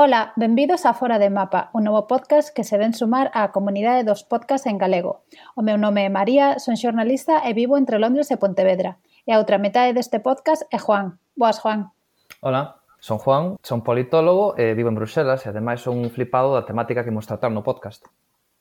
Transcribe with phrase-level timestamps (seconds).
[0.00, 4.06] Ola, benvidos a Fora de Mapa, un novo podcast que se ven sumar á comunidade
[4.06, 5.26] dos podcasts en galego.
[5.58, 9.02] O meu nome é María, son xornalista e vivo entre Londres e Pontevedra.
[9.26, 11.18] E a outra metade deste podcast é Juan.
[11.34, 11.90] Boas, Juan.
[12.46, 16.62] Ola, son Juan, son politólogo e vivo en Bruxelas e ademais son un flipado da
[16.62, 18.06] temática que imos tratar no podcast.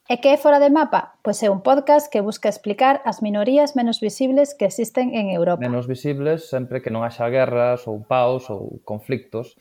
[0.09, 1.19] E que é Fora de Mapa?
[1.19, 5.59] Pois é un podcast que busca explicar as minorías menos visibles que existen en Europa.
[5.59, 9.59] Menos visibles sempre que non haxa guerras ou paus ou conflictos,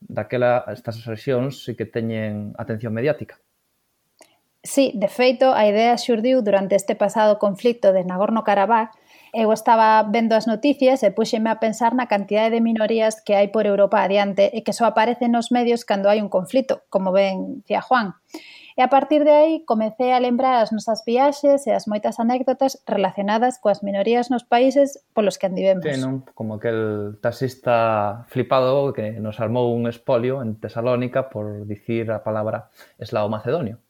[0.00, 3.42] Daquela, estas rexións sí que teñen atención mediática.
[4.62, 8.90] Sí, de feito, a idea xurdiu durante este pasado conflicto de Nagorno-Karabaj
[9.32, 13.52] Eu estaba vendo as noticias e puxeme a pensar na cantidade de minorías que hai
[13.52, 17.60] por Europa adiante e que só aparecen nos medios cando hai un conflito, como ben
[17.60, 18.16] dicía Juan.
[18.78, 22.78] E a partir de aí comecei a lembrar as nosas viaxes e as moitas anécdotas
[22.86, 25.82] relacionadas coas minorías nos países polos que andivemos.
[25.82, 26.22] Sí, non?
[26.30, 32.70] Como aquel taxista flipado que nos armou un espolio en Tesalónica por dicir a palabra
[33.02, 33.82] eslavo macedonio.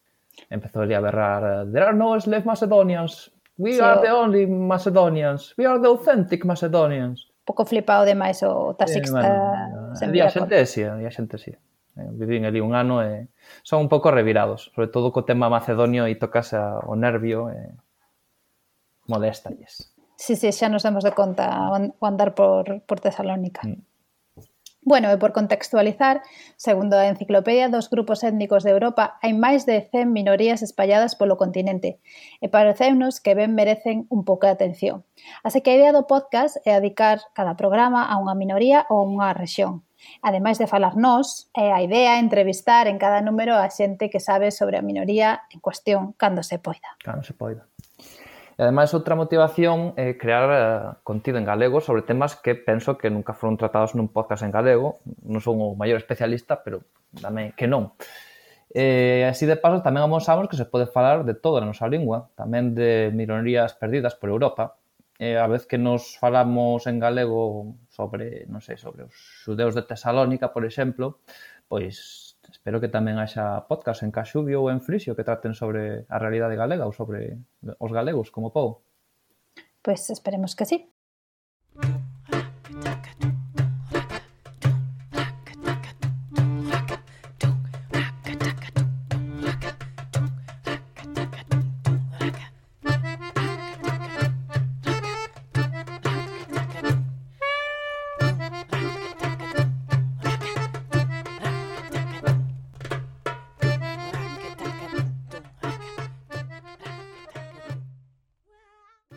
[0.49, 3.29] Empezou a berrar, there are no slave Macedonians,
[3.61, 7.29] we sí, are the only Macedonians, we are the authentic Macedonians.
[7.45, 9.21] Pouco flipado demais o taxista.
[9.21, 11.53] Eh, bueno, a xente, sí, a xente, sí.
[12.13, 13.27] Vivín ali un ano e
[13.67, 19.11] son un pouco revirados, sobre todo co tema macedonio e tocas o nervio eh, e
[19.11, 19.95] modéstalles.
[20.19, 23.63] Sí, sí, xa nos damos de conta o andar por, por Tesalónica.
[23.63, 23.89] Mm.
[24.89, 26.23] Bueno, e por contextualizar,
[26.57, 31.37] segundo a enciclopedia dos grupos étnicos de Europa, hai máis de 100 minorías espalladas polo
[31.37, 32.01] continente,
[32.41, 35.05] e pareceunos que ben merecen un pouco de atención.
[35.45, 39.09] Así que a idea do podcast é adicar cada programa a unha minoría ou a
[39.12, 39.85] unha rexión.
[40.23, 44.50] Ademais de falar nós, é a idea entrevistar en cada número a xente que sabe
[44.50, 46.97] sobre a minoría en cuestión cando se poida.
[47.03, 47.69] Cando se poida.
[48.59, 53.06] E ademais outra motivación é crear uh, contido en galego sobre temas que penso que
[53.06, 54.98] nunca foron tratados nun podcast en galego.
[55.23, 56.83] Non son o maior especialista, pero
[57.15, 57.95] dame que non.
[58.75, 62.34] E así de paso tamén amosamos que se pode falar de toda a nosa lingua,
[62.34, 64.75] tamén de minorías perdidas por Europa,
[65.19, 69.83] eh, a vez que nos falamos en galego sobre, non sei, sobre os xudeus de
[69.83, 71.19] Tesalónica, por exemplo,
[71.67, 76.17] pois espero que tamén haxa podcast en Caxubio ou en Frixio que traten sobre a
[76.23, 78.87] realidade galega ou sobre os galegos como povo.
[79.83, 80.78] Pois esperemos que sí.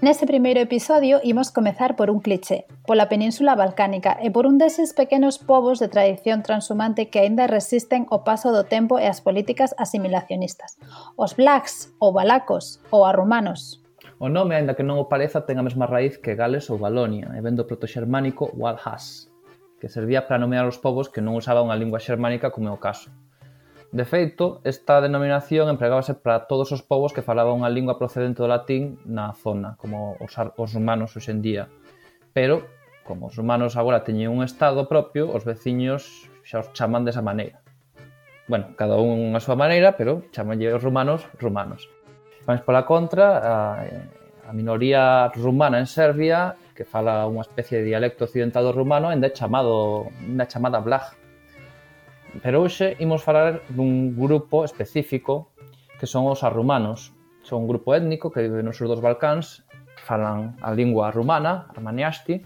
[0.01, 4.97] Neste primeiro episodio imos comezar por un cliché, pola península balcánica e por un deses
[4.97, 9.77] pequenos povos de tradición transhumante que aínda resisten o paso do tempo e as políticas
[9.77, 10.81] asimilacionistas.
[11.13, 13.77] Os blacks, ou balacos, ou arrumanos.
[14.17, 17.37] O nome, aínda que non o pareza, ten a mesma raíz que Gales ou Valonia,
[17.37, 19.29] e vendo protoxermánico Walhas,
[19.77, 22.81] que servía para nomear os povos que non usaban a lingua xermánica como é o
[22.81, 23.13] caso.
[23.91, 28.47] De feito, esta denominación empregábase para todos os povos que falaban unha lingua procedente do
[28.47, 31.67] latín na zona, como os, os humanos hoxendía.
[32.31, 32.63] Pero,
[33.03, 37.59] como os humanos agora teñen un estado propio, os veciños xa os chaman desa maneira.
[38.47, 41.91] Bueno, cada un a súa maneira, pero chamanlle os rumanos rumanos.
[42.47, 43.53] Mas pola contra, a,
[44.47, 49.27] a minoría rumana en Serbia, que fala unha especie de dialecto occidental do rumano, ainda
[49.27, 51.19] é chamado, ainda chamada Blag,
[52.39, 55.51] Pero hoxe imos falar dun grupo específico
[55.99, 57.11] que son os arrumanos.
[57.43, 59.67] Son un grupo étnico que vive nos sur dos Balcáns,
[59.99, 62.39] falan a lingua rumana, armaniasti,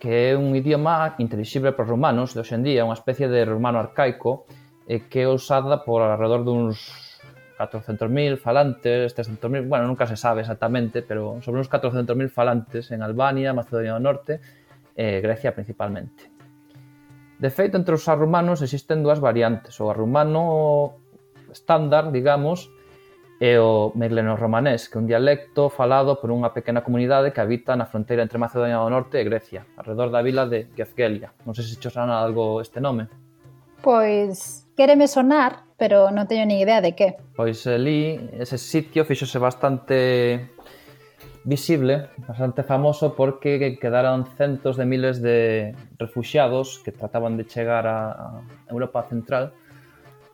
[0.00, 4.48] que é un idioma intelixible para os rumanos de hoxendía, unha especie de rumano arcaico
[4.88, 6.80] e que é usada por alrededor duns
[7.58, 13.52] 400.000 falantes, 300.000, bueno, nunca se sabe exactamente, pero sobre uns 400.000 falantes en Albania,
[13.52, 14.40] Macedonia do Norte
[14.94, 16.37] e Grecia principalmente.
[17.38, 20.98] De feito, entre os arrumanos existen dúas variantes, o arrumano
[21.54, 22.70] estándar, digamos,
[23.38, 27.86] e o megleno-romanés, que é un dialecto falado por unha pequena comunidade que habita na
[27.86, 31.30] fronteira entre Macedonia do Norte e Grecia, alrededor da vila de Gezgelia.
[31.46, 33.06] Non sei se cho sona algo este nome.
[33.78, 37.14] Pois, quéreme sonar, pero non teño ni idea de que.
[37.38, 40.58] Pois eh, ali, ese sitio fixose bastante
[41.44, 48.42] visible, bastante famoso porque quedaron centos de miles de refugiados que trataban de chegar a
[48.68, 49.52] Europa Central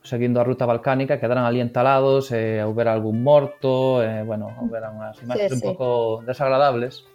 [0.04, 5.16] seguindo a ruta balcánica, quedaran ali entalados, eh, houbera algún morto, eh, bueno, houbera unhas
[5.24, 5.64] imaxes sí, sí.
[5.64, 5.86] un pouco
[6.28, 7.08] desagradables,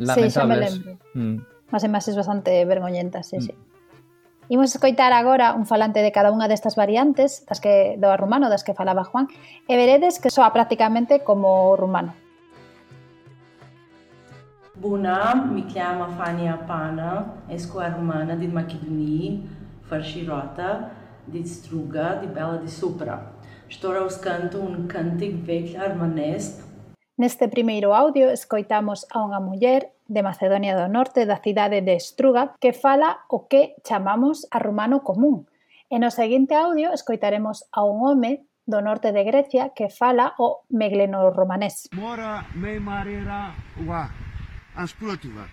[0.00, 0.72] lamentables.
[0.72, 1.36] Sí, xa me mm.
[1.76, 3.44] As imaxes bastante vergoñentas, sí, mm.
[3.44, 3.54] sí.
[4.48, 8.64] Imos escoitar agora un falante de cada unha destas variantes das que do rumano das
[8.64, 9.28] que falaba Juan
[9.68, 12.16] e veredes que soa prácticamente como rumano.
[14.80, 19.32] Bună, mi cheamă Fania Pana, esco romana din Macedonia,
[19.88, 20.90] farșiroată,
[21.24, 23.32] din Struga, din Bela de Supra.
[23.68, 26.64] Estou os canto un cântico velho armanesc.
[27.14, 32.54] Neste primeiro audio escoitamos a unha muller de Macedonia do Norte da cidade de Struga
[32.60, 35.48] que fala o que chamamos a rumano común.
[35.88, 40.66] E no seguinte audio escoitaremos a un home do norte de Grecia que fala o
[40.68, 41.88] megleno romanés.
[41.96, 43.54] Mora me marera
[43.86, 44.25] ua
[44.76, 45.44] a spulativa.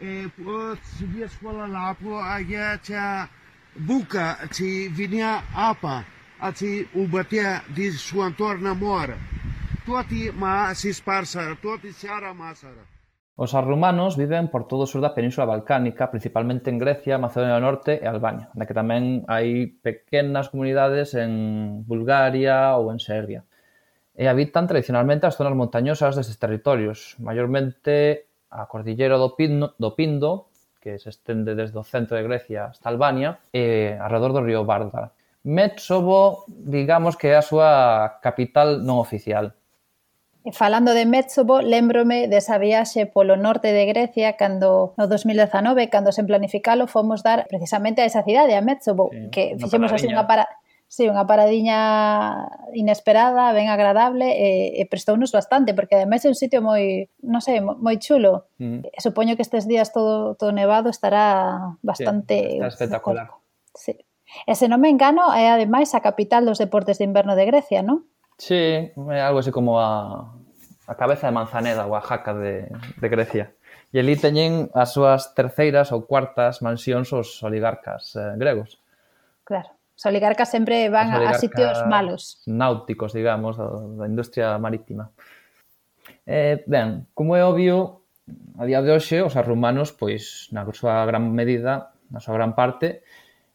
[0.00, 0.30] E
[0.96, 3.28] si via a scuola lapo, aia cea
[3.74, 6.04] buca, ci vinea apa,
[6.38, 9.16] a ci ubătea din suantoarnă mora.
[9.84, 12.86] Toate ma si sparsară, toate seara masară.
[13.40, 17.60] Os arrumanos viven por todo o sur da península balcánica, principalmente en Grecia, Macedonia do
[17.60, 21.30] Norte e Albania, na que tamén hai pequenas comunidades en
[21.86, 23.46] Bulgaria ou en Serbia.
[24.18, 30.48] E habitan tradicionalmente as zonas montañosas destes territorios, maiormente a cordillera do Pindo, do Pindo
[30.80, 35.12] que se estende desde o centro de Grecia hasta Albania, e alrededor do río Vardar.
[35.44, 39.54] Metsovo, digamos que é a súa capital non oficial.
[40.46, 46.14] E falando de Metsovo, lembrome desa viaxe polo norte de Grecia cando no 2019, cando
[46.14, 50.24] sen planificalo, fomos dar precisamente a esa cidade, a Metsovo, sí, que fixemos así unha
[50.24, 50.52] parada
[50.88, 56.64] Sí, unha paradiña inesperada, ben agradable e, e prestounos bastante, porque ademais é un sitio
[56.64, 58.48] moi, non sei, moi chulo.
[58.56, 58.88] Mm.
[58.88, 62.40] E supoño que estes días todo, todo nevado estará bastante...
[62.40, 63.28] Sí, está espectacular.
[63.76, 64.00] Sí.
[64.48, 67.84] E se non me engano, é ademais a capital dos deportes de inverno de Grecia,
[67.84, 68.08] non?
[68.40, 70.24] Sí, é algo así como a,
[70.88, 72.64] a cabeza de Manzaneda, Oaxaca de,
[72.96, 73.52] de Grecia.
[73.92, 78.80] E ali teñen as súas terceiras ou cuartas mansións os oligarcas eh, gregos.
[79.44, 79.77] Claro.
[79.98, 82.38] Os oligarcas sempre van oligarcas a sitios malos.
[82.46, 85.10] Náuticos, digamos, da industria marítima.
[86.22, 88.06] Eh, ben, como é obvio,
[88.54, 93.02] a día de hoxe os arrumanos, pois, na súa gran medida, na súa gran parte,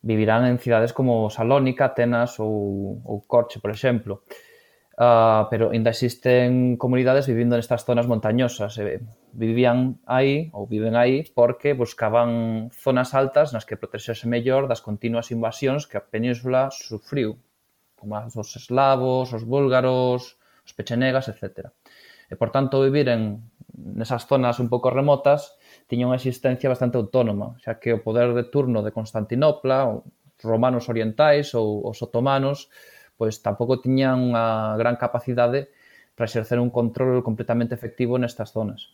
[0.04, 4.28] vivirán en cidades como Salónica, Atenas ou, ou Corche, por exemplo.
[4.28, 4.53] Eh,
[4.94, 8.78] Uh, pero ainda existen comunidades vivindo nestas zonas montañosas.
[8.78, 9.02] Eh,
[9.34, 15.34] vivían aí ou viven aí porque buscaban zonas altas nas que protexerse mellor das continuas
[15.34, 17.42] invasións que a península sufriu,
[17.98, 21.74] como as dos eslavos, os búlgaros, os pechenegas, etc.
[22.30, 25.58] E, por tanto, vivir en nesas zonas un pouco remotas
[25.90, 30.04] tiña unha existencia bastante autónoma, xa que o poder de turno de Constantinopla, os
[30.46, 32.70] romanos orientais ou os otomanos,
[33.18, 35.74] pois tampouco tiñan unha gran capacidade
[36.14, 38.94] para exercer un control completamente efectivo nestas zonas.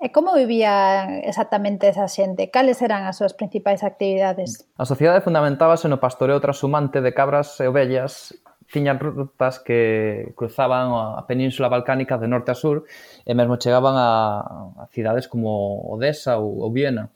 [0.00, 2.50] Eh, e como vivía exactamente esa xente?
[2.50, 4.66] Cales eran as súas principais actividades?
[4.76, 8.34] A sociedade fundamentábase no pastoreo trashumante de cabras e ovellas
[8.72, 12.88] tiñan rutas que cruzaban a península balcánica de norte a sur
[13.22, 14.40] e mesmo chegaban a,
[14.80, 17.12] a cidades como Odessa ou, ou Viena.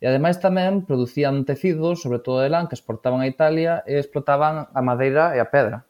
[0.00, 4.72] E ademais tamén producían tecidos, sobre todo de lán, que exportaban a Italia e explotaban
[4.72, 5.84] a madeira e a pedra.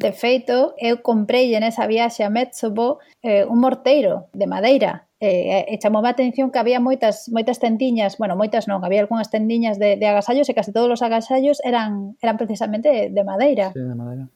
[0.00, 5.76] De feito, eu comprei nesa viaxe a Metsobo eh, un morteiro de madeira eh, e
[5.76, 10.00] chamou a atención que había moitas moitas tendiñas, bueno, moitas non, había algunhas tendiñas de,
[10.00, 13.76] de agasallos e case todos os agasallos eran eran precisamente de, de madeira.
[13.76, 14.26] Sí, de madeira.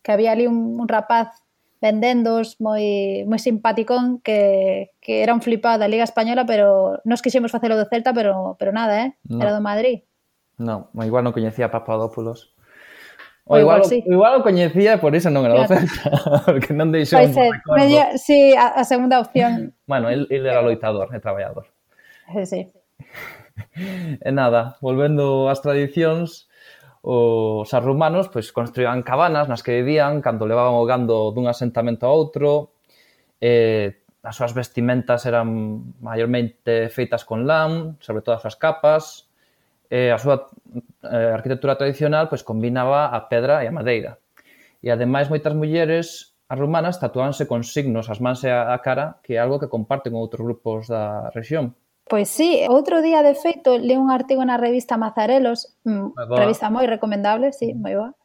[0.00, 1.42] Que había ali un, un rapaz
[1.80, 7.50] vendendos moi moi simpaticón que, que era un flipado da Liga Española, pero nos quixemos
[7.50, 9.08] facelo do Celta, pero pero nada, eh?
[9.24, 9.40] No.
[9.40, 10.04] Era do Madrid.
[10.60, 12.52] No, igual non coñecía a Papadopoulos.
[13.48, 14.04] O, o igual, igual, sí.
[14.04, 15.64] igual o coñecía por iso non era claro.
[15.64, 16.04] do Celta,
[16.46, 19.72] porque non deixou pois un ser, medio, sí, a, a segunda opción.
[19.88, 21.72] bueno, el, el era loitador e traballador.
[22.28, 22.60] Sí, sí.
[24.20, 26.48] E nada, volvendo ás tradicións,
[27.00, 32.12] os arrumanos pois construían cabanas nas que vivían cando levaban o gando dun asentamento a
[32.12, 32.76] outro
[33.40, 35.48] eh, as súas vestimentas eran
[36.04, 39.32] maiormente feitas con lán, sobre todo as súas capas
[39.88, 40.52] eh, a súa
[41.08, 44.20] eh, arquitectura tradicional pois combinaba a pedra e a madeira.
[44.84, 49.40] E ademais moitas mulleres arrumanas tatuábanse con signos as mans e a cara que é
[49.40, 51.72] algo que comparten outros grupos da rexión.
[52.10, 56.82] Pois sí, outro día de feito li un artigo na revista Mazarelos, mm, revista moi
[56.90, 58.18] recomendable, sí, moi boa.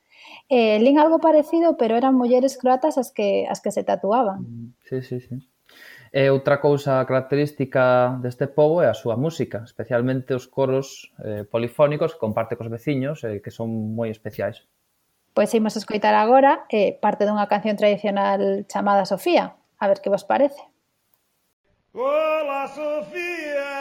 [0.49, 4.41] Eh, li algo parecido, pero eran mulleres croatas as que as que se tatuaban.
[4.41, 5.37] Mm, sí, sí, sí.
[6.09, 12.17] E outra cousa característica deste pobo é a súa música, especialmente os coros eh, polifónicos
[12.17, 14.65] que comparte cos veciños, eh, que son moi especiais.
[15.37, 20.25] Pois imos escoitar agora eh, parte dunha canción tradicional chamada Sofía, a ver que vos
[20.25, 20.63] parece.
[21.93, 23.74] Hola, Sofía!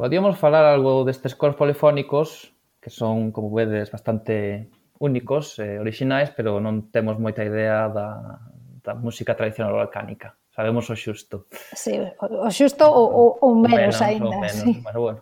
[0.00, 6.60] Podíamos falar algo destes cores polifónicos que son, como vedes, bastante únicos, eh, orixinais, pero
[6.60, 8.40] non temos moita idea da,
[8.84, 10.36] da música tradicional balcánica.
[10.50, 11.48] Sabemos o xusto.
[11.76, 14.36] Sí, o xusto ou o, o menos, menos ainda.
[14.36, 14.82] O menos, sí.
[14.84, 15.20] pero bueno.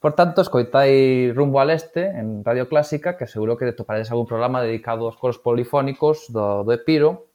[0.00, 4.62] Por tanto, escoitai Rumbo al Este en Radio Clásica, que seguro que toparedes algún programa
[4.62, 7.30] dedicado aos coros polifónicos do, do Epiro,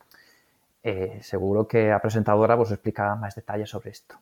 [0.81, 4.17] e eh, seguro que a presentadora vos explica máis detalles sobre isto.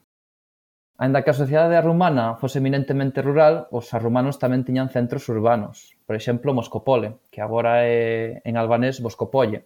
[1.00, 5.96] Aínda que a sociedade rumana fose eminentemente rural, os arrumanos tamén tiñan centros urbanos.
[6.04, 9.64] Por exemplo, Moscopole, que agora é en albanés Boscopolle,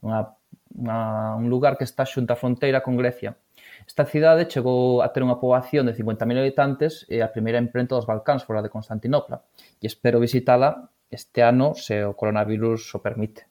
[0.00, 0.32] unha,
[0.72, 3.36] unha, un lugar que está xunta á fronteira con Grecia.
[3.84, 8.08] Esta cidade chegou a ter unha poboación de 50.000 habitantes e a primeira imprenta dos
[8.08, 13.44] Balcáns fora de Constantinopla, e espero visitala este ano se o coronavirus o permite.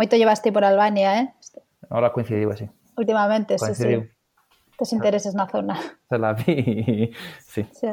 [0.00, 1.26] Moito llevaste por Albania, eh?
[1.92, 2.72] Ahora coincidiu así.
[2.96, 4.00] Últimamente, coincidiu.
[4.00, 4.21] sí, sí
[4.82, 5.78] tes intereses na zona.
[6.10, 7.14] Ela vi,
[7.46, 7.62] sí.
[7.70, 7.86] sí.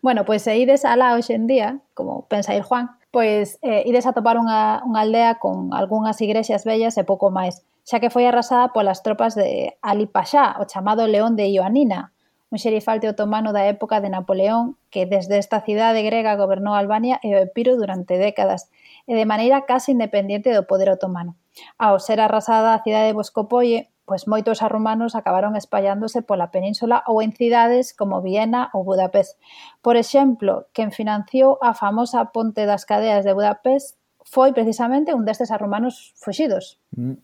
[0.00, 3.82] Bueno, pois pues, se ides alá hoxe en día, como pensa ir Juan, pois eh,
[3.86, 8.12] ides a topar unha, unha aldea con algunhas igrexas bellas e pouco máis, xa que
[8.14, 12.14] foi arrasada polas tropas de Ali Pasha, o chamado León de Ioannina,
[12.54, 17.34] un xerifalte otomano da época de Napoleón que desde esta cidade grega gobernou Albania e
[17.34, 18.70] o Epiro durante décadas
[19.10, 21.34] e de maneira case independiente do poder otomano.
[21.82, 27.24] Ao ser arrasada a cidade de Boscopolle, pois moitos arrumanos acabaron espallándose pola península ou
[27.24, 29.40] en cidades como Viena ou Budapest.
[29.80, 35.52] Por exemplo, quen financiou a famosa Ponte das Cadeas de Budapest foi precisamente un destes
[35.52, 36.80] arrumanos fuxidos.
[36.96, 37.16] Mm.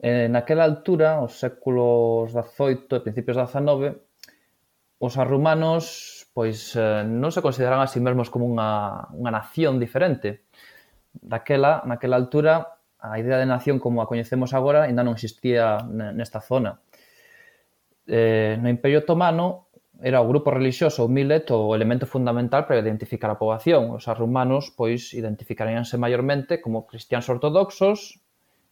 [0.00, 4.00] Eh, naquela altura, os séculos XVIII e principios XIX,
[4.96, 10.46] os arrumanos pois eh, non se consideran a si mesmos como unha, unha nación diferente.
[11.10, 16.44] Daquela, naquela altura, a idea de nación como a coñecemos agora ainda non existía nesta
[16.44, 16.84] zona.
[18.06, 23.28] Eh, no Imperio Otomano era o grupo relixioso ou millet, o elemento fundamental para identificar
[23.28, 23.92] a poboación.
[23.92, 28.20] Os arrumanos, pois, identificaríanse maiormente como cristianos ortodoxos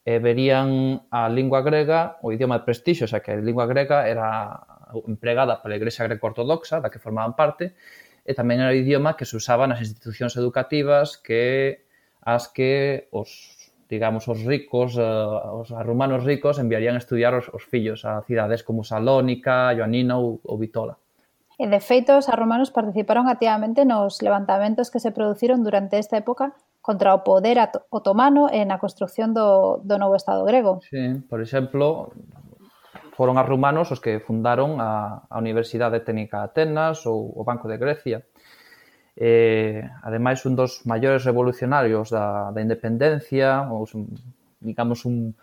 [0.08, 4.64] e verían a lingua grega o idioma de prestixio, xa que a lingua grega era
[5.04, 7.76] empregada pola Igrexa Greco-Ortodoxa, da que formaban parte,
[8.25, 11.85] e tamén era o idioma que se usaba nas institucións educativas que
[12.25, 13.58] as que os
[13.88, 18.62] digamos, os ricos, eh, os romanos ricos enviarían a estudiar os, os fillos a cidades
[18.62, 21.00] como Salónica, Ioannina ou, ou Vitola.
[21.59, 26.54] E, de feito, os romanos participaron activamente nos levantamentos que se produciron durante esta época
[26.78, 27.59] contra o poder
[27.90, 30.78] otomano e na construción do, do novo Estado grego.
[30.87, 32.14] Sí, por exemplo,
[33.18, 37.66] foron os romanos os que fundaron a, a Universidade Técnica de Atenas ou o Banco
[37.66, 38.23] de Grecia
[39.18, 43.82] eh, ademais un dos maiores revolucionarios da, da independencia, ou
[44.62, 45.34] digamos un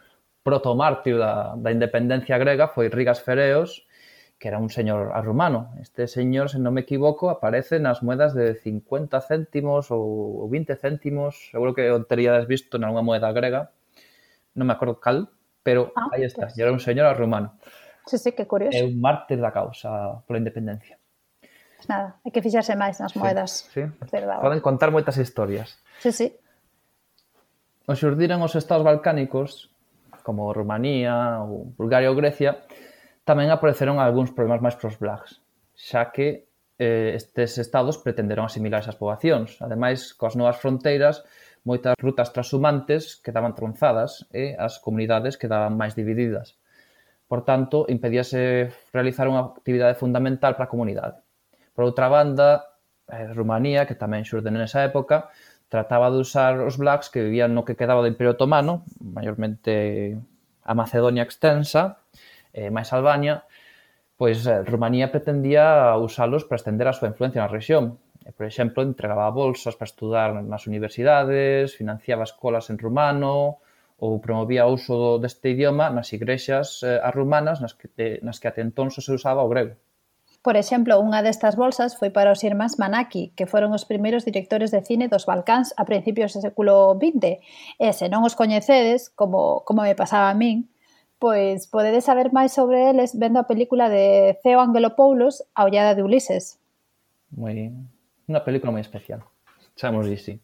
[0.48, 3.84] protomártir da, da independencia grega foi Rigas Fereos,
[4.39, 5.75] que era un señor arrumano.
[5.84, 11.51] Este señor, se non me equivoco, aparece nas moedas de 50 céntimos ou 20 céntimos,
[11.51, 13.75] seguro que o teríades visto nalgúna moeda grega,
[14.55, 15.27] non me acordo cal,
[15.60, 16.55] pero ah, aí está, pues...
[16.55, 17.60] era un señor arrumano.
[18.08, 18.77] Sí, sí, que curioso.
[18.77, 20.96] É un mártir da causa pola independencia
[21.88, 23.70] nada, hai que fixarse máis nas moedas.
[23.72, 24.18] Sí, sí.
[24.42, 25.77] Poden contar moitas historias.
[26.01, 26.27] Sí, sí.
[27.86, 29.70] O xurdiran os estados balcánicos,
[30.25, 32.65] como Rumanía, ou Bulgaria ou Grecia,
[33.25, 35.42] tamén apareceron algúns problemas máis pros blacks,
[35.74, 39.62] xa que eh, estes estados pretenderon asimilar esas poboacións.
[39.62, 41.25] Ademais, coas novas fronteiras,
[41.65, 46.58] moitas rutas transhumantes quedaban tronzadas e as comunidades quedaban máis divididas.
[47.25, 51.25] Por tanto, impedíase realizar unha actividade fundamental para a comunidade.
[51.75, 52.79] Por outra banda,
[53.12, 55.29] eh, Rumanía, que tamén xurde nesa época,
[55.70, 60.15] trataba de usar os blacks que vivían no que quedaba do Imperio Otomano, maiormente
[60.63, 62.01] a Macedonia extensa,
[62.55, 63.44] eh, máis Albania,
[64.15, 68.00] pois eh, Rumanía pretendía usalos para estender a súa influencia na región.
[68.24, 73.60] Eh, por exemplo, entregaba bolsas para estudar nas universidades, financiaba escolas en rumano,
[73.98, 78.48] ou promovía o uso deste idioma nas igrexas eh, arrumanas nas que, eh, nas que
[78.48, 79.75] até entón só se usaba o grego.
[80.46, 84.70] Por exemplo, unha destas bolsas foi para os irmáns Manaki, que foron os primeiros directores
[84.70, 87.42] de cine dos Balcáns a principios do século XX.
[87.82, 90.70] E se non os coñecedes, como, como me pasaba a min,
[91.18, 96.06] pois podedes saber máis sobre eles vendo a película de Ceo Angelopoulos, A ollada de
[96.06, 96.62] Ulises.
[97.34, 97.90] Moi ben.
[98.30, 99.25] Unha película moi especial.
[99.74, 100.38] Chamos dixi.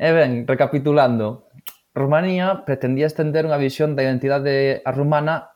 [0.00, 1.52] E ben, recapitulando,
[1.92, 5.52] Rumanía pretendía estender unha visión da identidade a rumana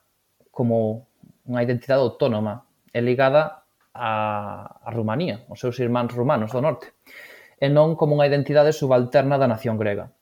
[0.52, 1.08] como
[1.48, 2.65] unha identidade autónoma,
[2.96, 6.96] é ligada a, a Rumanía, os seus irmáns rumanos do norte,
[7.60, 10.16] e non como unha identidade subalterna da nación grega.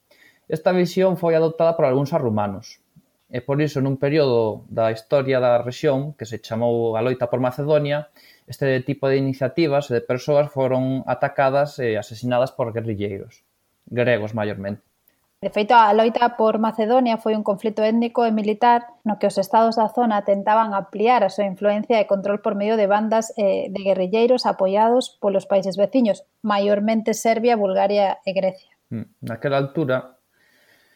[0.50, 2.83] Esta visión foi adoptada por algúns arrumanos,
[3.31, 7.38] e por iso nun período da historia da rexión que se chamou a loita por
[7.38, 8.11] Macedonia,
[8.50, 13.47] este tipo de iniciativas e de persoas foron atacadas e asesinadas por guerrilleiros,
[13.87, 14.83] gregos maiormente.
[15.45, 19.37] De feito, a loita por Macedonia foi un conflito étnico e militar no que os
[19.37, 23.69] estados da zona tentaban ampliar a súa influencia e control por medio de bandas eh,
[23.69, 28.73] de guerrilleiros apoiados polos países veciños, maiormente Serbia, Bulgaria e Grecia.
[28.89, 30.17] Mm, naquela altura,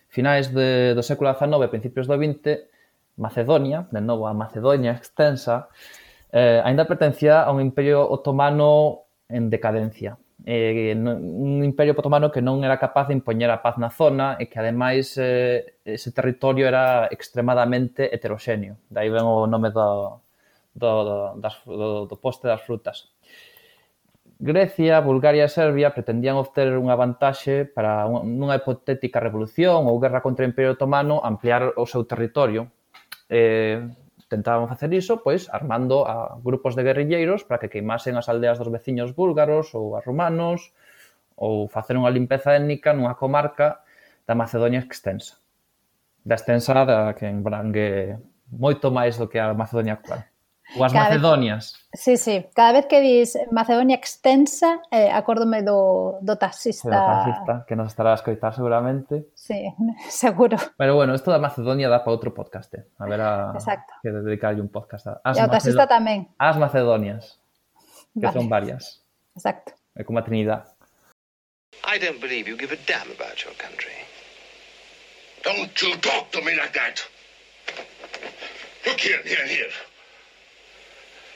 [0.08, 2.72] finais de, do século XIX e principios do XX,
[3.20, 5.68] Macedonia, de novo a Macedonia extensa,
[6.32, 10.16] eh, ainda pertencía a un imperio otomano en decadencia
[10.48, 14.48] eh, un imperio otomano que non era capaz de impoñer a paz na zona e
[14.48, 18.80] que ademais eh, ese territorio era extremadamente heteroxéneo.
[18.88, 20.24] De aí ven o nome do,
[20.72, 23.12] do, do, das, do, do poste das frutas.
[24.40, 30.46] Grecia, Bulgaria e Serbia pretendían obter unha vantaxe para nunha hipotética revolución ou guerra contra
[30.46, 32.72] o Imperio Otomano ampliar o seu territorio.
[33.28, 33.84] Eh,
[34.28, 38.68] tentaban facer iso pois armando a grupos de guerrilleiros para que queimasen as aldeas dos
[38.68, 40.72] veciños búlgaros ou as rumanos
[41.34, 43.80] ou facer unha limpeza étnica nunha comarca
[44.28, 45.40] da Macedonia extensa.
[46.20, 48.20] Da extensa da que embrangue
[48.52, 50.22] moito máis do que a Macedonia actual.
[50.76, 51.72] Ou as cada Macedonias.
[51.72, 52.46] Vez, sí, sí.
[52.54, 56.90] Cada vez que dis Macedonia extensa, eh, acórdome do, do taxista.
[56.90, 59.28] Do taxista, que nos estará a escoitar seguramente.
[59.34, 59.72] Sí,
[60.10, 60.58] seguro.
[60.76, 62.74] Pero bueno, isto da Macedonia dá para outro podcast.
[62.74, 62.84] Eh.
[62.98, 63.52] A ver a...
[63.54, 63.94] Exacto.
[64.02, 65.20] Que dedicarlle un podcast a...
[65.24, 66.28] As e o taxista tamén.
[66.36, 67.40] As Macedonias,
[68.12, 68.36] que vale.
[68.36, 69.00] son varias.
[69.32, 69.72] Exacto.
[69.96, 70.68] É como a Trinidad.
[71.84, 73.96] I don't believe you give a damn about your country.
[75.42, 77.00] Don't you talk to me like that.
[78.84, 79.72] Look here, here, here.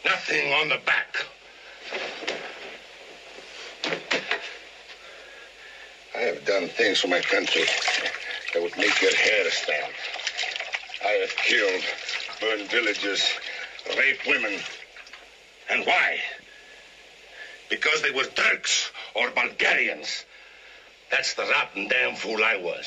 [0.04, 1.24] Nothing on the back.
[6.14, 7.64] I have done things for my country
[8.52, 9.92] that would make your hair stand.
[11.04, 11.82] I have killed,
[12.40, 13.22] burned villages,
[13.96, 14.60] raped women.
[15.68, 16.20] And why?
[17.68, 20.24] Because they were Turks or Bulgarians.
[21.10, 22.86] That's the rotten damn fool I was.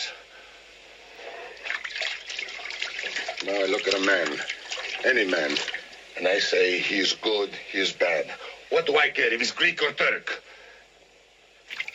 [3.45, 4.39] Now I look at a man,
[5.03, 5.57] any man,
[6.17, 8.25] And I say, he's good, he's bad.
[8.71, 10.41] What do I care if he's Greek or Turk?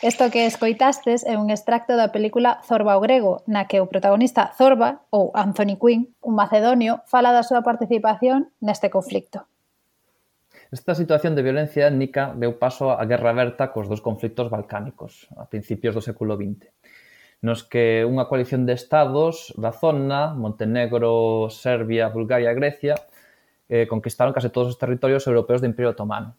[0.03, 4.49] Isto que escoitastes é un extracto da película Zorba o Grego, na que o protagonista
[4.57, 9.45] Zorba, ou Anthony Quinn, un macedonio, fala da súa participación neste conflicto.
[10.73, 15.45] Esta situación de violencia étnica deu paso á guerra aberta cos dos conflictos balcánicos, a
[15.45, 16.73] principios do século XX,
[17.45, 22.97] nos que unha coalición de estados da zona, Montenegro, Serbia, Bulgaria e Grecia,
[23.71, 26.35] eh, conquistaron case todos os territorios europeos do Imperio Otomano.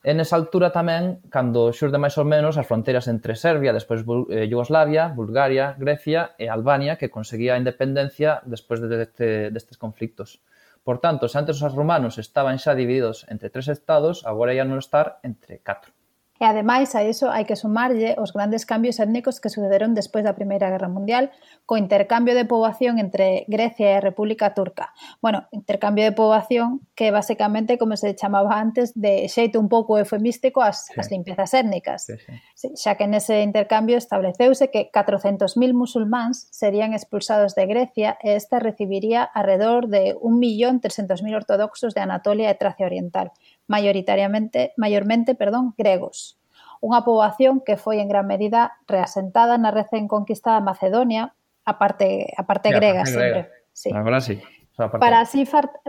[0.00, 4.00] En esa altura tamén, cando xurde máis ou menos as fronteiras entre Serbia, despois
[4.32, 10.40] eh, Yugoslavia, Bulgaria, Grecia e Albania, que conseguía a independencia despois deste, destes conflictos.
[10.80, 14.80] Por tanto, se antes os romanos estaban xa divididos entre tres estados, agora ia non
[14.80, 15.92] estar entre catro.
[16.40, 20.32] E ademais a iso hai que sumarlle os grandes cambios étnicos que sucederon despois da
[20.32, 21.28] Primeira Guerra Mundial
[21.68, 24.96] co intercambio de poboación entre Grecia e República Turca.
[25.20, 30.64] Bueno, intercambio de poboación que basicamente, como se chamaba antes, de xeito un pouco eufemístico
[30.64, 30.96] as, sí.
[30.96, 32.08] as limpezas étnicas.
[32.08, 32.16] Sí,
[32.56, 32.72] sí.
[32.72, 39.28] Xa que nese intercambio estableceuse que 400.000 musulmáns serían expulsados de Grecia e esta recibiría
[39.28, 43.36] alrededor de 1.300.000 ortodoxos de Anatolia e Tracia Oriental
[43.70, 46.42] maioritariamente, maiormente, perdón, gregos.
[46.82, 52.42] Unha poboación que foi en gran medida reasentada na recén conquistada Macedonia, a parte, a
[52.42, 53.40] parte sí, grega, sempre.
[53.70, 53.90] Sí.
[53.94, 54.42] Agora sí.
[54.74, 55.44] Para así,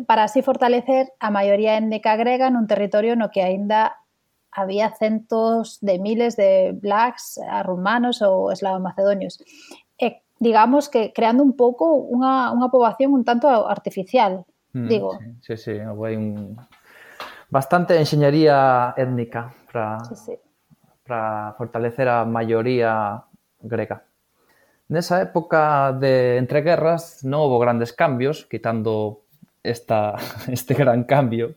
[0.05, 3.97] para así fortalecer a maioría étnica grega nun territorio no que aínda
[4.51, 9.39] había centos de miles de blacks, eh, rumanos ou eslavomacedonios.
[9.95, 14.43] E digamos que creando un pouco unha, unha poboación un tanto artificial,
[14.75, 15.15] mm, digo.
[15.39, 15.75] Sí, sí, sí.
[15.79, 16.59] Un,
[17.51, 20.33] bastante enxeñería étnica para sí, sí.
[21.03, 23.21] para fortalecer a maioría
[23.59, 24.07] grega.
[24.87, 29.23] Nesa época de entreguerras non houve grandes cambios, quitando
[29.63, 30.15] esta,
[30.47, 31.53] este gran cambio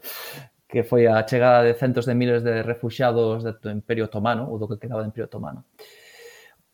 [0.75, 4.67] que foi a chegada de centos de miles de refugiados do Imperio Otomano, ou do
[4.67, 5.63] que quedaba do Imperio Otomano.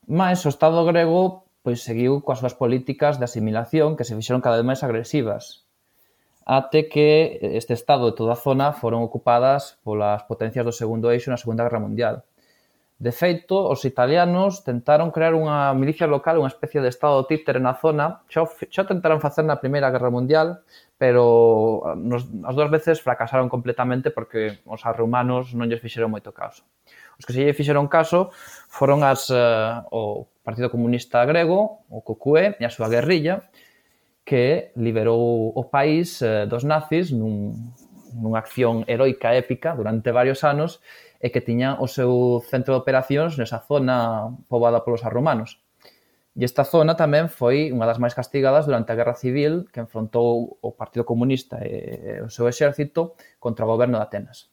[0.09, 4.57] Mais o Estado grego pois seguiu coas súas políticas de asimilación que se fixeron cada
[4.57, 5.69] vez máis agresivas,
[6.51, 11.31] até que este estado e toda a zona foron ocupadas polas potencias do segundo eixo
[11.31, 12.27] na Segunda Guerra Mundial.
[12.99, 17.79] De feito, os italianos tentaron crear unha milicia local, unha especie de estado títere na
[17.79, 20.67] zona, xa, xa tentaron facer na Primeira Guerra Mundial,
[20.99, 26.35] pero ah, nos, as dúas veces fracasaron completamente porque os arrumanos non lles fixeron moito
[26.35, 26.67] caso.
[27.15, 28.35] Os que se lle fixeron caso
[28.67, 33.47] foron as, uh, o Partido Comunista Grego, o COCUE, e a súa guerrilla,
[34.31, 37.75] que liberou o país eh, dos nazis nun,
[38.15, 40.79] nunha acción heroica épica durante varios anos
[41.19, 45.59] e que tiña o seu centro de operacións nesa zona poboada polos arromanos.
[46.39, 50.63] E esta zona tamén foi unha das máis castigadas durante a Guerra Civil que enfrontou
[50.63, 54.47] o Partido Comunista e o seu exército contra o goberno de Atenas.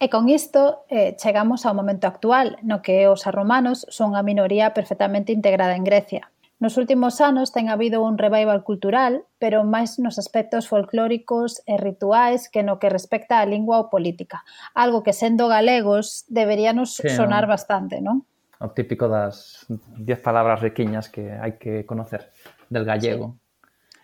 [0.00, 4.72] E con isto eh, chegamos ao momento actual, no que os arromanos son a minoría
[4.72, 6.33] perfectamente integrada en Grecia.
[6.64, 12.48] Nos últimos anos ten habido un revival cultural, pero máis nos aspectos folclóricos e rituais
[12.48, 14.48] que no que respecta á lingua ou política.
[14.72, 17.52] Algo que sendo galegos deberíanos sí, sonar no?
[17.52, 18.24] bastante, non?
[18.64, 22.32] O típico das 10 palabras riquiñas que hai que conocer
[22.72, 23.36] del gallego.
[23.36, 23.44] Sí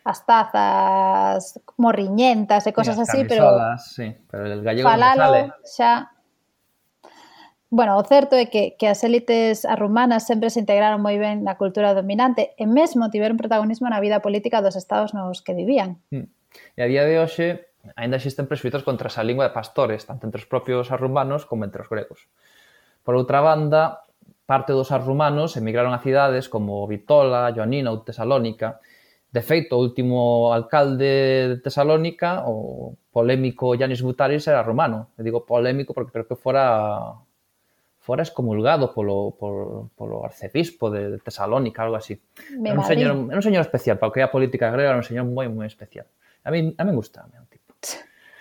[0.01, 5.42] as tazas morriñentas e cosas así, pero sí, pero el gallego falalo sale.
[5.64, 5.92] xa
[7.70, 11.54] Bueno, o certo é que, que as élites arrumanas sempre se integraron moi ben na
[11.54, 16.02] cultura dominante e mesmo tiveron protagonismo na vida política dos estados nos que vivían.
[16.11, 16.26] Hmm.
[16.74, 20.42] E a día de hoxe aínda existen presuitos contra esa lingua de pastores, tanto entre
[20.42, 22.26] os propios arrumanos como entre os gregos.
[23.06, 24.02] Por outra banda,
[24.50, 28.83] parte dos arrumanos emigraron a cidades como Vitola, Ioannina ou Tesalónica.
[29.30, 35.14] De feito, o último alcalde de Tesalónica, o polémico Yanis Butaris, era romano.
[35.14, 37.14] Eu digo polémico porque creo que fora
[38.01, 42.21] fora excomulgado polo, polo, polo arcebispo de Tesalónica, algo así.
[42.65, 44.99] Era un, señor, era un señor especial, para o que é a política grega, era
[44.99, 46.09] un señor moi, moi especial.
[46.43, 47.69] A mí, a mí gusta, é un tipo.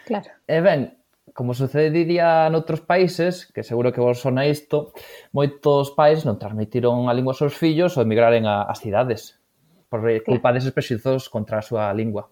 [0.07, 0.31] Claro.
[0.47, 0.95] E ben,
[1.35, 4.95] como sucediría noutros países, que seguro que vos sona isto,
[5.35, 9.37] moitos pais non transmitiron a lingua aos seus fillos ou emigraren ás cidades
[9.91, 10.55] por culpa claro.
[10.55, 12.31] deses prejuizos contra a súa lingua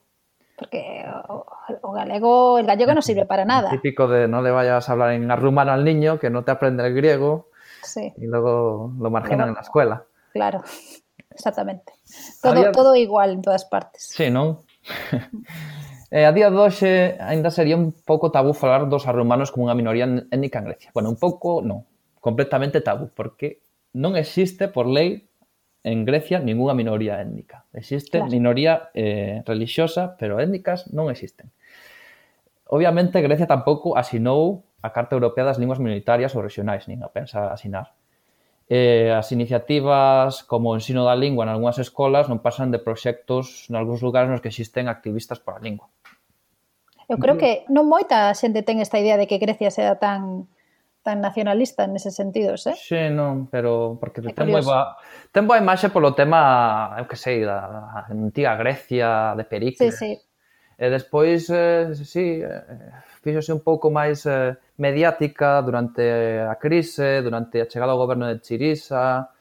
[0.58, 1.46] porque o,
[1.82, 3.70] o, galego, el gallego no sirve para nada.
[3.70, 6.52] El típico de no le vayas a hablar en rumano al niño, que no te
[6.52, 7.50] aprende el griego
[7.84, 8.12] sí.
[8.18, 10.04] y luego lo marginan luego, en la escuela.
[10.34, 10.64] Claro,
[11.30, 11.94] exactamente.
[12.42, 12.72] Todo, día...
[12.72, 14.10] todo igual en todas partes.
[14.10, 14.66] Sí, non?
[16.10, 19.78] eh, a día de hoxe ainda sería un pouco tabú falar dos arrumanos como unha
[19.78, 20.90] minoría étnica en Grecia.
[20.90, 21.86] Bueno, un pouco non,
[22.18, 23.62] completamente tabú, porque
[23.94, 25.27] non existe por lei
[25.88, 27.64] en Grecia ningunha minoría étnica.
[27.72, 28.32] Existe claro.
[28.32, 31.48] minoría eh, religiosa, pero étnicas non existen.
[32.68, 37.48] Obviamente, Grecia tampouco asinou a Carta Europea das Linguas Minoritarias ou Regionais, nin a pensa
[37.56, 37.96] asinar.
[38.68, 43.72] Eh, as iniciativas como o ensino da lingua en algunhas escolas non pasan de proxectos
[43.72, 45.88] en algúns lugares nos que existen activistas pola lingua.
[47.08, 50.52] Eu creo que non moita xente ten esta idea de que Grecia sea tan
[51.08, 52.76] tan nacionalista nese sentido, ¿eh?
[52.76, 55.00] Sí, non, pero porque é ten moi boa,
[55.32, 59.96] ten boa imaxe polo tema, eu que sei, da, da antiga Grecia, de Pericles.
[59.96, 60.20] Sí, sí.
[60.76, 62.92] E despois, eh, sí, eh,
[63.24, 68.44] fíxose un pouco máis eh, mediática durante a crise, durante a chegada ao goberno de
[68.44, 69.32] Chirisa,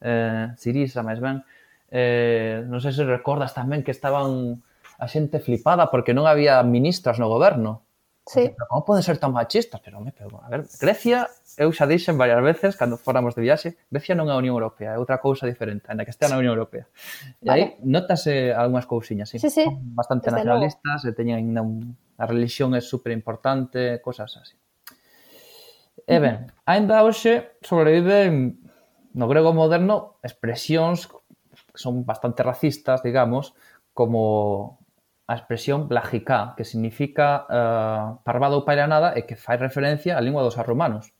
[0.00, 1.44] eh, Chirisa, máis ben.
[1.92, 4.56] Eh, non sei se recordas tamén que estaban
[4.96, 7.83] a xente flipada porque non había ministras no goberno.
[8.26, 8.50] Sí.
[8.56, 9.80] Pero como poden ser tan machistas?
[9.84, 11.28] Pero, me, pero, a ver, Grecia,
[11.60, 14.96] eu xa dixen varias veces cando fóramos de viaxe, Grecia non é a Unión Europea,
[14.96, 16.88] é outra cousa diferente, ainda que estea na Unión Europea.
[17.44, 19.68] E aí notase algunhas cousiñas, sí, sí, sí.
[19.92, 24.56] bastante Desde nacionalistas, e teñen ainda un, a religión é super importante, cosas así.
[26.08, 28.56] E ben, ainda hoxe sobreviven
[29.12, 31.20] no grego moderno expresións que
[31.76, 33.52] son bastante racistas, digamos,
[33.92, 34.83] como
[35.26, 40.20] a expresión plagica, que significa eh, uh, parvada ou nada e que fai referencia á
[40.20, 41.16] lingua dos arrumanos.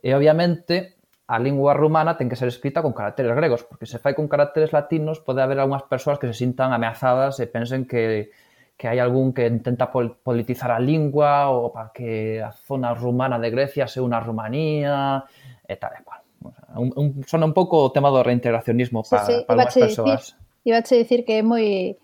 [0.00, 0.96] E obviamente
[1.28, 4.72] a lingua rumana ten que ser escrita con caracteres gregos, porque se fai con caracteres
[4.72, 8.32] latinos pode haber algunhas persoas que se sintan ameazadas e pensen que,
[8.80, 13.36] que hai algún que intenta pol politizar a lingua ou para que a zona rumana
[13.36, 15.28] de Grecia sea unha Rumanía
[15.68, 16.24] e tal e cual.
[16.40, 19.44] O sea, un, un, sona un pouco o tema do reintegracionismo para, sí, sí.
[19.44, 20.20] para algunhas persoas.
[20.32, 22.00] Dicir, iba a dicir que é moi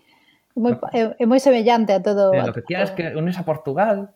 [0.57, 2.33] moi, é, é moi semellante a todo.
[2.33, 4.11] Eh, lo que quieras que unes a Portugal.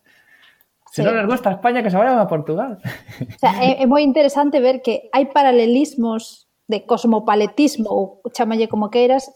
[0.92, 1.08] Se sí.
[1.08, 2.82] non les gusta España, que se vayan a Portugal.
[2.82, 8.04] O sea, é, é moi interesante ver que hai paralelismos de cosmopaletismo, ou
[8.36, 9.32] chamalle como queiras,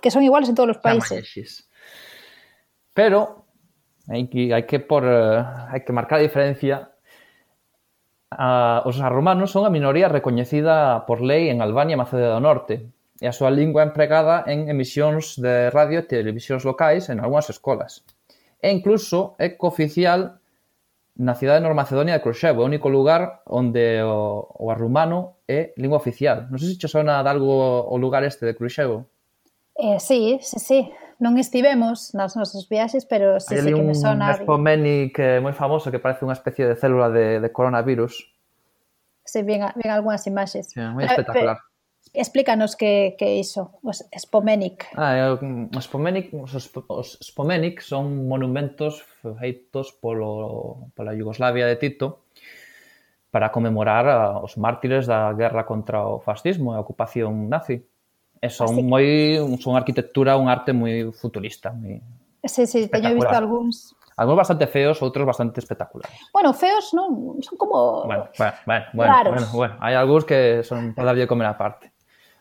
[0.00, 1.68] que son iguales en todos os países.
[2.96, 3.44] Pero
[4.08, 6.96] hai que, hai que, por, eh, uh, hai que marcar a diferencia
[8.30, 12.74] a, os romanos son a minoría recoñecida por lei en Albania e Macedonia do Norte,
[13.20, 18.04] e a súa lingua empregada en emisións de radio e televisións locais en algunhas escolas.
[18.60, 20.40] E incluso é cooficial
[21.16, 25.96] na cidade de Normacedonia de Kruševo, o único lugar onde o, o arrumano é lingua
[25.96, 26.44] oficial.
[26.52, 29.08] Non sei se che sona de algo o lugar este de Kruševo.
[29.76, 30.80] Eh, sí, sí, sí
[31.16, 34.36] non estivemos nas nosas viaxes, pero sí, sí que me sona...
[34.36, 37.40] Hai un espomeni que eh, é moi famoso que parece unha especie de célula de,
[37.40, 38.28] de coronavirus.
[39.24, 40.68] Sí, ven, ven algunhas imaxes.
[40.68, 41.56] Sí, moi espectacular.
[41.56, 41.75] Pero,
[42.16, 44.88] Explícanos que, que iso, os Spomenic.
[44.96, 46.56] Ah, os Spomenic, os,
[46.88, 52.24] os Spomenic son monumentos feitos polo, pola Yugoslavia de Tito
[53.28, 57.84] para conmemorar a, os mártires da guerra contra o fascismo e a ocupación nazi.
[58.40, 58.88] E son Así que...
[58.88, 59.06] moi
[59.60, 62.00] son arquitectura, un arte moi futurista, moi
[62.46, 66.16] Sí, sí, teño visto algúns Algunos bastante feos, outros bastante espectaculares.
[66.32, 69.32] Bueno, feos non, son como bueno, bueno, bueno, bueno, raros.
[69.36, 71.92] bueno, bueno, hai algúns que son para darlle comer aparte.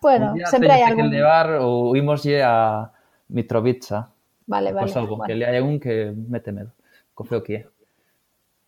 [0.05, 1.09] Bueno, día sempre hai algún...
[1.09, 2.93] que levar ou imoslle a
[3.33, 4.13] Mitrovica.
[4.45, 4.85] Vale, vale.
[4.85, 5.25] Pois algo, bueno.
[5.25, 6.77] que le hai un que mete medo.
[7.17, 7.61] Cofeo que é.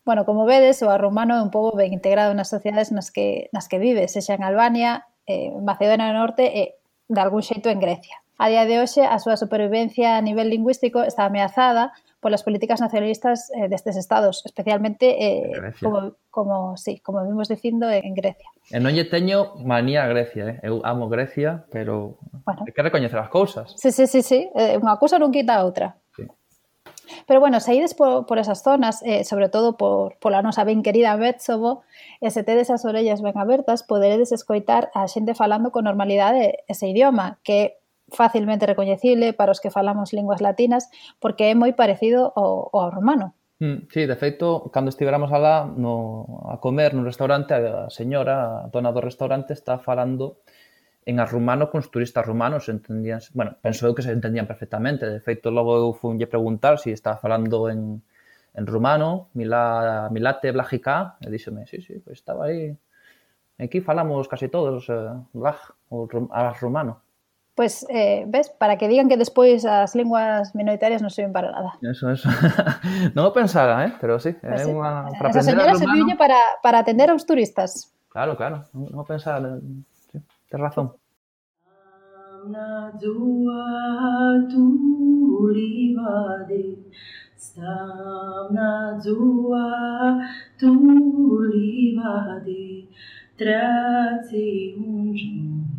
[0.01, 3.69] Bueno, como vedes, o arromano é un pobo ben integrado nas sociedades nas que, nas
[3.69, 7.85] que vive, sexa en Albania, eh, en Macedonia do Norte e, de algún xeito, en
[7.85, 8.17] Grecia.
[8.41, 12.81] A día de hoxe, a súa supervivencia a nivel lingüístico está ameazada por las políticas
[12.81, 18.49] nacionalistas eh, de estados, especialmente eh, como, como, sí, como vimos dicindo eh, en Grecia.
[18.73, 20.65] E non lle teño manía a Grecia, eh?
[20.65, 22.65] eu amo Grecia, pero bueno.
[22.65, 23.77] hai que recoñecer as cousas.
[23.77, 24.49] Sí, sí, sí, sí.
[24.57, 26.01] Eh, unha cousa non quita a outra.
[26.17, 26.25] Sí.
[27.29, 30.65] Pero bueno, se ides por, por esas zonas, eh, sobre todo por, por la nosa
[30.65, 31.85] ben querida Betsobo,
[32.19, 36.89] e se tedes as orellas ben abertas, poderedes escoitar a xente falando con normalidade ese
[36.89, 37.77] idioma, que
[38.09, 40.89] facilmente recoñecible para os que falamos linguas latinas
[41.19, 43.35] porque é moi parecido ao, ao romano.
[43.59, 48.69] Mm, sí, de feito, cando estiveramos alá no, a comer no restaurante, a señora, a
[48.69, 50.45] dona do restaurante, está falando
[51.09, 55.49] en arrumano cos turistas rumanos, entendían, bueno, penso eu que se entendían perfectamente, de feito,
[55.49, 58.03] logo eu funlle preguntar se si estaba falando en,
[58.53, 62.77] en rumano, milá, milate blagica, e díxome, sí, sí, pois pues estaba aí,
[63.57, 67.06] aquí falamos casi todos, eh, blaj, o, rum, a rumano.
[67.57, 71.73] Pois, eh, ves, para que digan que despois as linguas minoritarias non sirven para nada.
[71.81, 72.29] Eso, eso.
[73.17, 73.97] non o pensara, eh?
[73.97, 75.09] pero sí, é pues unha...
[75.09, 75.17] Sí.
[75.17, 77.89] Eh, para Esa señora se viulle para, para atender aos turistas.
[78.13, 79.57] Claro, claro, non o pensara,
[80.13, 80.21] sí,
[80.53, 80.93] tens razón.
[87.37, 89.65] Stam na dzua
[90.61, 90.73] tu
[91.49, 92.89] livade,
[93.33, 95.76] traci un giorno.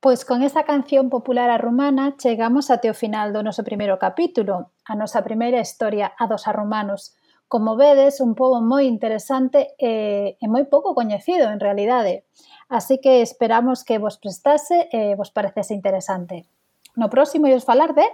[0.00, 4.94] Pois con esta canción popular arrumana chegamos até o final do noso primeiro capítulo, a
[4.94, 7.14] nosa primeira historia a dos arrumanos.
[7.46, 12.26] Como vedes, un pobo moi interesante e, e moi pouco coñecido en realidade.
[12.70, 16.46] Así que esperamos que vos prestase e vos parecese interesante.
[16.94, 18.06] No próximo ios falar de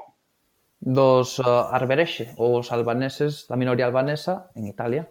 [0.80, 5.08] dos uh, arberexe, os albaneses da minoría albanesa en Italia.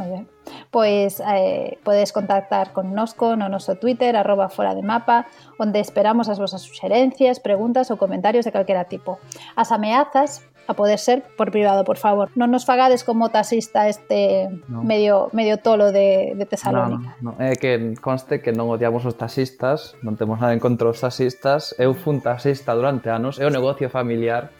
[0.00, 0.24] Moi ben.
[0.70, 5.26] Pois eh, podes contactar con nosco no noso Twitter, arroba fora de mapa,
[5.58, 9.18] onde esperamos as vosas suxerencias, preguntas ou comentarios de calquera tipo.
[9.58, 12.30] As ameazas a poder ser por privado, por favor.
[12.38, 14.86] Non nos fagades como taxista este no.
[14.86, 17.18] medio medio tolo de, de Tesalónica.
[17.18, 20.62] No, no, é eh, que conste que non odiamos os taxistas, non temos nada en
[20.62, 21.74] contra os taxistas.
[21.76, 24.54] Eu fun taxista durante anos, é o negocio familiar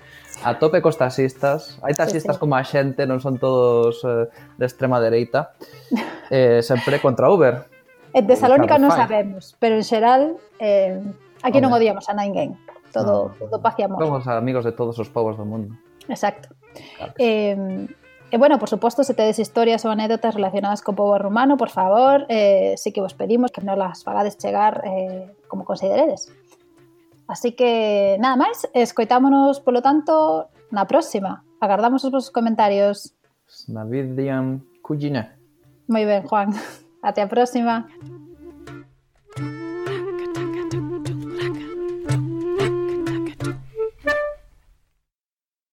[0.45, 1.79] a tope cos taxistas.
[1.85, 2.43] Hai taxistas sí, sí.
[2.43, 5.57] como a xente, non son todos eh, de extrema dereita.
[6.31, 7.67] Eh, sempre contra Uber.
[8.15, 11.03] En Tesalónica non sabemos, pero en xeral eh,
[11.43, 11.67] aquí Home.
[11.67, 12.55] non odiamos a ninguén.
[12.95, 13.99] Todo, no, todo paz e amor.
[13.99, 15.75] Somos amigos de todos os povos do mundo.
[16.07, 16.55] Exacto.
[16.95, 17.99] Claro eh, sí.
[18.31, 22.31] E bueno, por suposto, se tedes historias ou anécdotas relacionadas co povo rumano, por favor,
[22.31, 26.31] eh, sí que vos pedimos que non las fagades chegar eh, como consideredes.
[27.31, 31.47] Así que, nada máis, escoitámonos, polo tanto, na próxima.
[31.63, 33.15] Agardamos os vosos comentarios.
[33.71, 35.39] Navidian Kujine.
[35.87, 36.51] Moi ben, Juan.
[37.07, 37.87] Até a próxima.